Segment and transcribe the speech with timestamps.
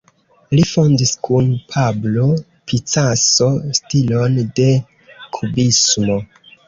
[0.53, 2.25] Li fondis kun Pablo
[2.71, 3.51] Picasso
[3.81, 4.67] stilon de
[5.37, 6.19] kubismo.